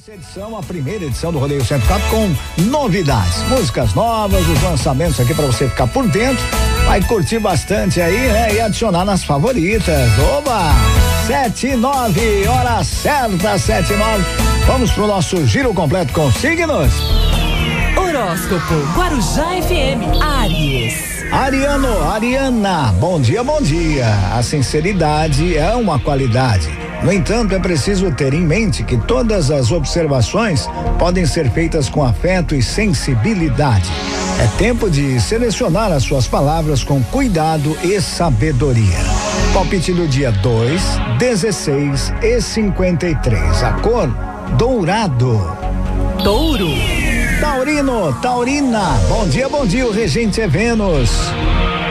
Nossa 0.00 0.12
edição, 0.14 0.56
a 0.56 0.62
primeira 0.62 1.04
edição 1.04 1.30
do 1.30 1.38
Rodeio 1.38 1.62
Centro 1.62 1.86
Cap 1.86 2.02
com 2.08 2.34
novidades, 2.62 3.42
músicas 3.50 3.92
novas, 3.92 4.40
os 4.48 4.62
lançamentos 4.62 5.20
aqui 5.20 5.34
para 5.34 5.44
você 5.44 5.68
ficar 5.68 5.86
por 5.88 6.08
dentro. 6.08 6.42
Vai 6.86 7.02
curtir 7.02 7.38
bastante 7.38 8.00
aí, 8.00 8.16
né? 8.16 8.54
E 8.54 8.60
adicionar 8.62 9.04
nas 9.04 9.24
favoritas. 9.24 10.08
Oba! 10.38 10.72
Sete 11.26 11.66
e 11.66 11.76
nove, 11.76 12.48
hora 12.48 12.82
certa, 12.82 13.58
sete 13.58 13.92
e 13.92 13.96
nove. 13.96 14.24
Vamos 14.66 14.90
pro 14.90 15.06
nosso 15.06 15.46
giro 15.46 15.74
completo 15.74 16.14
com 16.14 16.32
signos. 16.32 16.94
Horóscopo 17.94 18.74
Guarujá 18.96 19.48
FM 19.60 20.18
Aries. 20.22 21.30
Ariano, 21.30 22.10
Ariana, 22.10 22.90
bom 22.98 23.20
dia, 23.20 23.44
bom 23.44 23.60
dia. 23.60 24.06
A 24.32 24.42
sinceridade 24.42 25.58
é 25.58 25.74
uma 25.74 25.98
qualidade. 25.98 26.89
No 27.02 27.12
entanto, 27.12 27.54
é 27.54 27.58
preciso 27.58 28.10
ter 28.12 28.34
em 28.34 28.42
mente 28.42 28.84
que 28.84 28.96
todas 28.96 29.50
as 29.50 29.72
observações 29.72 30.68
podem 30.98 31.24
ser 31.24 31.50
feitas 31.50 31.88
com 31.88 32.04
afeto 32.04 32.54
e 32.54 32.62
sensibilidade. 32.62 33.90
É 34.38 34.46
tempo 34.58 34.90
de 34.90 35.20
selecionar 35.20 35.92
as 35.92 36.02
suas 36.02 36.26
palavras 36.26 36.84
com 36.84 37.02
cuidado 37.04 37.76
e 37.82 38.00
sabedoria. 38.00 38.98
Palpite 39.52 39.92
do 39.92 40.06
dia 40.06 40.30
2, 40.30 40.82
16 41.18 42.12
e 42.22 42.40
53. 42.40 43.62
A 43.62 43.72
cor 43.74 44.08
dourado. 44.56 45.56
Touro. 46.22 46.99
Taurino, 47.40 48.12
Taurina, 48.20 49.00
bom 49.08 49.26
dia, 49.26 49.48
bom 49.48 49.64
dia, 49.64 49.86
o 49.86 49.90
regente 49.90 50.42
é 50.42 50.46
Vênus. 50.46 51.10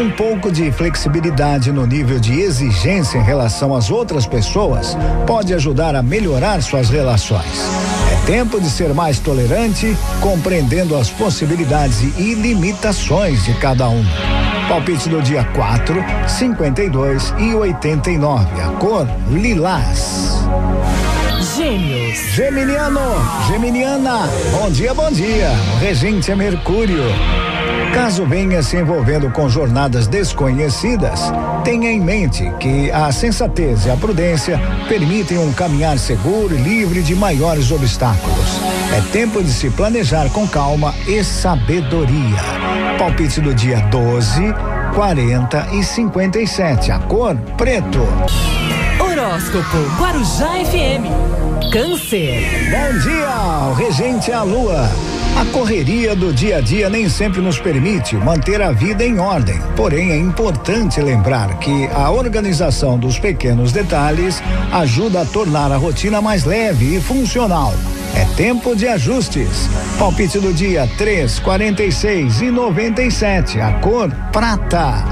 Um 0.00 0.10
pouco 0.10 0.50
de 0.50 0.72
flexibilidade 0.72 1.70
no 1.70 1.86
nível 1.86 2.18
de 2.18 2.40
exigência 2.40 3.18
em 3.18 3.22
relação 3.22 3.74
às 3.74 3.90
outras 3.90 4.26
pessoas 4.26 4.96
pode 5.26 5.52
ajudar 5.52 5.94
a 5.94 6.02
melhorar 6.02 6.62
suas 6.62 6.88
relações. 6.88 7.60
É 8.10 8.26
tempo 8.26 8.58
de 8.58 8.70
ser 8.70 8.94
mais 8.94 9.18
tolerante, 9.18 9.94
compreendendo 10.20 10.96
as 10.96 11.10
possibilidades 11.10 12.00
e 12.18 12.34
limitações 12.34 13.44
de 13.44 13.52
cada 13.54 13.86
um. 13.88 14.04
Palpite 14.66 15.10
do 15.10 15.20
dia 15.20 15.44
4, 15.44 15.94
52 16.26 17.34
e 17.38 17.54
89. 17.54 18.60
A 18.62 18.68
cor 18.78 19.06
lilás. 19.28 20.42
Gêmeos. 21.44 22.18
Geminiano, 22.32 23.00
Geminiana, 23.46 24.26
bom 24.50 24.70
dia, 24.70 24.94
bom 24.94 25.10
dia. 25.10 25.50
Regente 25.78 26.30
é 26.30 26.34
Mercúrio. 26.34 27.04
Caso 27.92 28.24
venha 28.24 28.62
se 28.62 28.78
envolvendo 28.78 29.30
com 29.30 29.46
jornadas 29.48 30.06
desconhecidas, 30.06 31.20
tenha 31.62 31.90
em 31.90 32.00
mente 32.00 32.50
que 32.58 32.90
a 32.90 33.12
sensatez 33.12 33.84
e 33.84 33.90
a 33.90 33.96
prudência 33.96 34.58
permitem 34.88 35.38
um 35.38 35.52
caminhar 35.52 35.98
seguro 35.98 36.54
e 36.54 36.58
livre 36.58 37.02
de 37.02 37.14
maiores 37.14 37.70
obstáculos. 37.70 38.60
É 38.96 39.02
tempo 39.12 39.42
de 39.42 39.52
se 39.52 39.68
planejar 39.68 40.30
com 40.30 40.48
calma 40.48 40.94
e 41.06 41.22
sabedoria. 41.22 42.42
Palpite 42.98 43.42
do 43.42 43.54
dia 43.54 43.80
12, 43.90 44.40
40 44.94 45.68
e 45.74 45.84
57. 45.84 46.90
A 46.90 46.98
cor 47.00 47.36
preto. 47.56 48.00
Horóscopo 49.00 49.76
Guarujá 49.98 50.50
FM. 50.64 51.72
Câncer. 51.72 52.70
Bom 52.70 52.98
dia, 53.00 53.74
regente 53.76 54.30
a 54.30 54.42
lua. 54.42 54.88
A 55.36 55.44
correria 55.46 56.14
do 56.14 56.32
dia 56.32 56.58
a 56.58 56.60
dia 56.60 56.88
nem 56.88 57.08
sempre 57.08 57.40
nos 57.40 57.58
permite 57.58 58.14
manter 58.16 58.62
a 58.62 58.70
vida 58.70 59.04
em 59.04 59.18
ordem. 59.18 59.60
Porém, 59.74 60.12
é 60.12 60.16
importante 60.16 61.00
lembrar 61.00 61.58
que 61.58 61.88
a 61.88 62.10
organização 62.10 62.96
dos 62.96 63.18
pequenos 63.18 63.72
detalhes 63.72 64.40
ajuda 64.72 65.22
a 65.22 65.24
tornar 65.24 65.72
a 65.72 65.76
rotina 65.76 66.20
mais 66.22 66.44
leve 66.44 66.96
e 66.96 67.00
funcional. 67.00 67.74
É 68.14 68.24
tempo 68.36 68.76
de 68.76 68.86
ajustes. 68.86 69.68
Palpite 69.98 70.38
do 70.38 70.52
dia 70.52 70.88
3, 70.96 71.40
46 71.40 72.42
e 72.42 72.50
97. 72.50 73.60
A 73.60 73.72
cor 73.80 74.10
prata. 74.30 75.04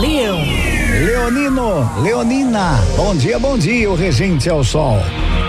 Leão. 0.00 0.69
Leonino, 1.00 1.90
Leonina, 2.02 2.78
bom 2.94 3.14
dia, 3.14 3.38
bom 3.38 3.56
dia, 3.56 3.90
o 3.90 3.94
regente 3.94 4.50
ao 4.50 4.62
sol. 4.62 4.98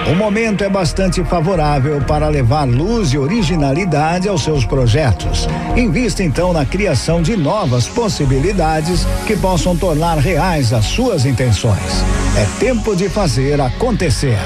O 0.09 0.16
momento 0.16 0.63
é 0.63 0.69
bastante 0.69 1.22
favorável 1.25 2.00
para 2.06 2.29
levar 2.29 2.66
luz 2.66 3.12
e 3.12 3.17
originalidade 3.17 4.29
aos 4.29 4.45
seus 4.45 4.63
projetos. 4.63 5.50
Invista 5.75 6.23
então 6.23 6.53
na 6.53 6.66
criação 6.66 7.22
de 7.22 7.35
novas 7.35 7.85
possibilidades 7.85 9.06
que 9.28 9.35
possam 9.35 9.75
tornar 9.75 10.19
reais 10.19 10.72
as 10.72 10.85
suas 10.85 11.25
intenções. 11.25 12.01
É 12.38 12.45
tempo 12.57 12.95
de 12.95 13.09
fazer 13.09 13.59
acontecer. 13.59 14.39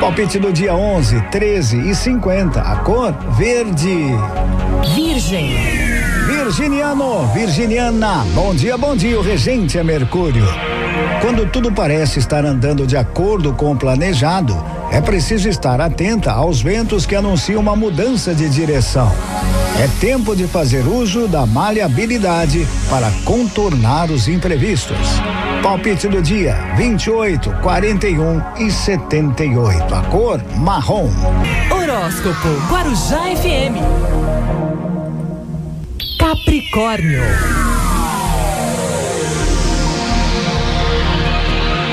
Palpite 0.00 0.38
do 0.38 0.50
dia 0.50 0.74
11, 0.74 1.20
13 1.30 1.90
e 1.90 1.94
50. 1.94 2.62
A 2.62 2.76
cor 2.76 3.12
verde. 3.36 4.06
Virgem. 4.94 5.95
Virginiano, 6.46 7.26
Virginiana, 7.34 8.24
bom 8.32 8.54
dia, 8.54 8.78
bom 8.78 8.94
dia, 8.94 9.18
o 9.18 9.20
regente 9.20 9.78
é 9.78 9.82
Mercúrio. 9.82 10.46
Quando 11.20 11.44
tudo 11.50 11.72
parece 11.72 12.20
estar 12.20 12.44
andando 12.44 12.86
de 12.86 12.96
acordo 12.96 13.52
com 13.52 13.72
o 13.72 13.76
planejado, 13.76 14.56
é 14.92 15.00
preciso 15.00 15.48
estar 15.48 15.80
atenta 15.80 16.30
aos 16.30 16.62
ventos 16.62 17.04
que 17.04 17.16
anunciam 17.16 17.60
uma 17.60 17.74
mudança 17.74 18.32
de 18.32 18.48
direção. 18.48 19.12
É 19.76 19.88
tempo 20.00 20.36
de 20.36 20.46
fazer 20.46 20.86
uso 20.86 21.26
da 21.26 21.44
maleabilidade 21.44 22.64
para 22.88 23.10
contornar 23.24 24.08
os 24.12 24.28
imprevistos. 24.28 24.96
Palpite 25.64 26.06
do 26.06 26.22
dia: 26.22 26.54
28, 26.76 27.50
41 27.60 28.40
e 28.58 28.70
78. 28.70 29.92
A 29.92 30.02
cor 30.02 30.40
marrom. 30.58 31.10
Horóscopo 31.72 32.48
Guarujá 32.70 33.34
FM. 33.34 34.65
Capricórnio. 36.46 37.22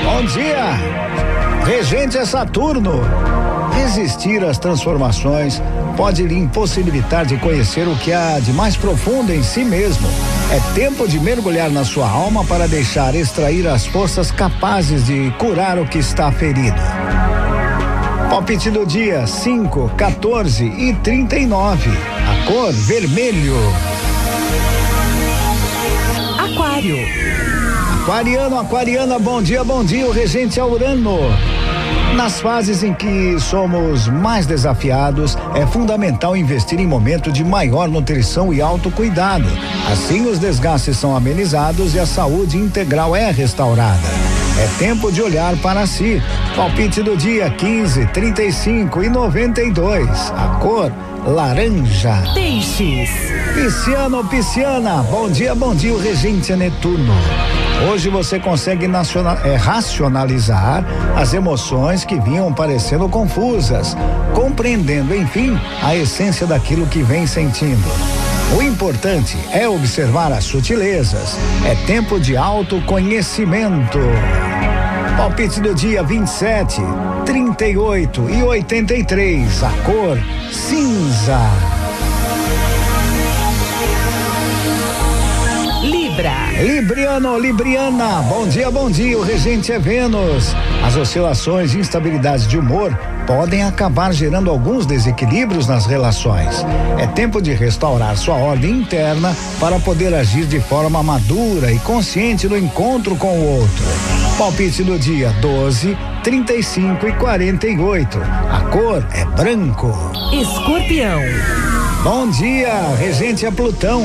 Bom 0.04 0.24
dia! 0.26 0.78
Regente 1.66 2.16
é 2.16 2.24
Saturno. 2.24 3.00
Resistir 3.74 4.44
às 4.44 4.56
transformações 4.56 5.60
pode 5.96 6.22
lhe 6.22 6.38
impossibilitar 6.38 7.26
de 7.26 7.36
conhecer 7.38 7.88
o 7.88 7.96
que 7.96 8.12
há 8.12 8.38
de 8.38 8.52
mais 8.52 8.76
profundo 8.76 9.32
em 9.32 9.42
si 9.42 9.64
mesmo. 9.64 10.08
É 10.52 10.60
tempo 10.72 11.08
de 11.08 11.18
mergulhar 11.18 11.70
na 11.70 11.84
sua 11.84 12.08
alma 12.08 12.44
para 12.44 12.68
deixar 12.68 13.16
extrair 13.16 13.66
as 13.66 13.84
forças 13.84 14.30
capazes 14.30 15.04
de 15.04 15.32
curar 15.32 15.80
o 15.80 15.86
que 15.86 15.98
está 15.98 16.30
ferido. 16.30 16.80
Palpite 18.30 18.70
do 18.70 18.86
dia 18.86 19.26
5, 19.26 19.90
14 19.96 20.64
e 20.64 20.94
39. 21.02 21.90
A 21.90 22.46
cor 22.46 22.72
vermelho. 22.72 23.93
Aquário. 26.38 26.98
Aquariano, 28.02 28.58
aquariana, 28.58 29.18
bom 29.18 29.42
dia, 29.42 29.64
bom 29.64 29.82
dia, 29.82 30.06
o 30.06 30.12
regente 30.12 30.60
é 30.60 30.64
Urano. 30.64 31.18
Nas 32.14 32.40
fases 32.40 32.84
em 32.84 32.94
que 32.94 33.40
somos 33.40 34.06
mais 34.06 34.46
desafiados, 34.46 35.36
é 35.54 35.66
fundamental 35.66 36.36
investir 36.36 36.78
em 36.78 36.86
momento 36.86 37.32
de 37.32 37.42
maior 37.42 37.88
nutrição 37.88 38.54
e 38.54 38.60
autocuidado. 38.60 39.48
Assim, 39.90 40.28
os 40.28 40.38
desgastes 40.38 40.96
são 40.96 41.16
amenizados 41.16 41.94
e 41.94 41.98
a 41.98 42.06
saúde 42.06 42.56
integral 42.56 43.16
é 43.16 43.30
restaurada. 43.32 44.43
É 44.56 44.68
tempo 44.78 45.10
de 45.10 45.20
olhar 45.20 45.56
para 45.56 45.84
si. 45.86 46.22
Palpite 46.54 47.02
do 47.02 47.16
dia 47.16 47.50
15, 47.50 48.06
35 48.06 49.02
e 49.02 49.08
92. 49.08 50.08
A 50.30 50.58
cor 50.60 50.92
laranja. 51.26 52.22
Peixes. 52.34 53.10
Pisciano, 53.54 54.24
Pisciana, 54.24 55.02
bom 55.02 55.28
dia, 55.28 55.54
bom 55.54 55.74
dia, 55.74 55.92
o 55.92 55.98
regente 55.98 56.52
é 56.52 56.56
Netuno. 56.56 57.14
Hoje 57.90 58.08
você 58.08 58.38
consegue 58.38 58.86
nacional, 58.86 59.38
é, 59.44 59.56
racionalizar 59.56 60.84
as 61.16 61.34
emoções 61.34 62.04
que 62.04 62.18
vinham 62.20 62.52
parecendo 62.52 63.08
confusas, 63.08 63.96
compreendendo, 64.34 65.14
enfim, 65.14 65.58
a 65.82 65.96
essência 65.96 66.46
daquilo 66.46 66.86
que 66.86 67.02
vem 67.02 67.26
sentindo. 67.26 68.33
O 68.52 68.62
importante 68.62 69.36
é 69.52 69.68
observar 69.68 70.32
as 70.32 70.44
sutilezas. 70.44 71.36
É 71.64 71.74
tempo 71.86 72.20
de 72.20 72.36
autoconhecimento. 72.36 73.98
Palpite 75.16 75.60
do 75.60 75.74
dia 75.74 76.02
27, 76.02 76.80
38 77.24 78.30
e 78.30 78.42
83. 78.42 79.62
A 79.62 79.70
cor 79.84 80.18
cinza. 80.52 81.38
Libra. 86.14 86.32
Libriano, 86.62 87.36
Libriana, 87.40 88.22
bom 88.28 88.46
dia, 88.46 88.70
bom 88.70 88.88
dia, 88.88 89.18
o 89.18 89.22
regente 89.22 89.72
é 89.72 89.80
Vênus. 89.80 90.54
As 90.84 90.94
oscilações 90.94 91.74
e 91.74 91.78
instabilidades 91.78 92.46
de 92.46 92.56
humor 92.56 92.96
podem 93.26 93.64
acabar 93.64 94.12
gerando 94.12 94.48
alguns 94.48 94.86
desequilíbrios 94.86 95.66
nas 95.66 95.86
relações. 95.86 96.64
É 96.98 97.06
tempo 97.08 97.42
de 97.42 97.52
restaurar 97.52 98.16
sua 98.16 98.36
ordem 98.36 98.78
interna 98.78 99.36
para 99.58 99.80
poder 99.80 100.14
agir 100.14 100.46
de 100.46 100.60
forma 100.60 101.02
madura 101.02 101.72
e 101.72 101.80
consciente 101.80 102.46
no 102.46 102.56
encontro 102.56 103.16
com 103.16 103.36
o 103.36 103.58
outro. 103.58 103.84
Palpite 104.38 104.84
do 104.84 104.96
dia 104.96 105.30
12, 105.40 105.98
35 106.22 107.08
e 107.08 107.12
48. 107.14 108.20
A 108.52 108.60
cor 108.70 109.04
é 109.12 109.24
branco. 109.24 109.92
Escorpião. 110.32 111.20
Bom 112.04 112.30
dia, 112.30 112.94
regente 113.00 113.44
a 113.46 113.50
Plutão. 113.50 114.04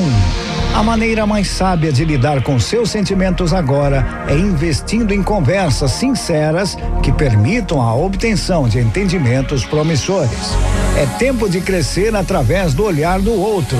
A 0.73 0.83
maneira 0.83 1.25
mais 1.25 1.49
sábia 1.49 1.91
de 1.91 2.05
lidar 2.05 2.41
com 2.41 2.59
seus 2.59 2.89
sentimentos 2.89 3.53
agora 3.53 4.25
é 4.27 4.35
investindo 4.35 5.13
em 5.13 5.21
conversas 5.21 5.91
sinceras 5.91 6.77
que 7.03 7.11
permitam 7.11 7.81
a 7.81 7.93
obtenção 7.93 8.67
de 8.67 8.79
entendimentos 8.79 9.65
promissores. 9.65 10.55
É 10.97 11.05
tempo 11.17 11.49
de 11.49 11.59
crescer 11.59 12.15
através 12.15 12.73
do 12.73 12.83
olhar 12.83 13.19
do 13.19 13.33
outro. 13.33 13.77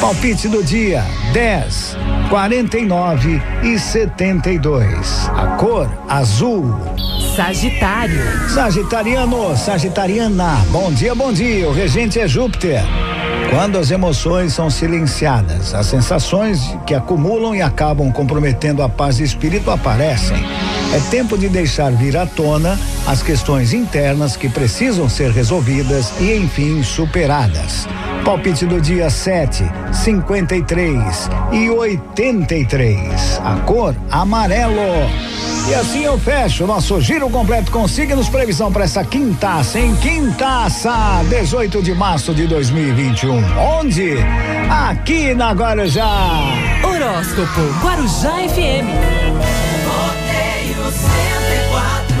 Palpite 0.00 0.48
do 0.48 0.62
dia: 0.62 1.02
10, 1.32 1.96
49 2.28 3.42
e 3.64 3.78
72. 3.78 5.30
A 5.34 5.56
cor 5.56 5.90
azul. 6.08 6.78
Sagitário. 7.34 8.48
Sagitariano, 8.48 9.56
Sagitariana. 9.56 10.64
Bom 10.70 10.92
dia, 10.92 11.14
bom 11.14 11.32
dia. 11.32 11.68
O 11.68 11.72
regente 11.72 12.20
é 12.20 12.28
Júpiter. 12.28 12.82
Quando 13.56 13.78
as 13.78 13.90
emoções 13.90 14.52
são 14.52 14.68
silenciadas, 14.68 15.72
as 15.72 15.86
sensações 15.86 16.76
que 16.86 16.92
acumulam 16.94 17.54
e 17.54 17.62
acabam 17.62 18.12
comprometendo 18.12 18.82
a 18.82 18.88
paz 18.88 19.16
de 19.16 19.24
espírito 19.24 19.70
aparecem. 19.70 20.36
É 20.94 21.00
tempo 21.10 21.38
de 21.38 21.48
deixar 21.48 21.90
vir 21.90 22.18
à 22.18 22.26
tona 22.26 22.78
as 23.06 23.22
questões 23.22 23.72
internas 23.72 24.36
que 24.36 24.48
precisam 24.48 25.08
ser 25.08 25.30
resolvidas 25.30 26.12
e, 26.20 26.34
enfim, 26.36 26.82
superadas. 26.82 27.86
Palpite 28.24 28.66
do 28.66 28.80
dia 28.80 29.08
7, 29.08 29.64
53 29.92 31.30
e 31.52 31.70
83. 31.70 33.40
A 33.44 33.56
cor 33.60 33.94
amarelo. 34.10 35.08
E 35.68 35.74
assim 35.74 36.04
eu 36.04 36.18
fecho 36.18 36.64
o 36.64 36.66
nosso 36.66 37.00
giro 37.00 37.28
completo 37.28 37.72
com 37.72 37.88
signos 37.88 38.28
previsão 38.28 38.72
para 38.72 38.84
essa 38.84 39.04
quintaça, 39.04 39.80
em 39.80 39.94
quintaça, 39.96 40.92
18 41.28 41.82
de 41.82 41.92
março 41.92 42.32
de 42.32 42.46
2021. 42.46 43.42
Onde? 43.58 44.14
Aqui 44.70 45.34
na 45.34 45.52
Guarujá. 45.52 46.40
Horóscopo 46.84 47.60
Guarujá 47.82 48.32
FM. 48.48 48.86
Rodeio 49.86 50.92
104. 50.92 52.15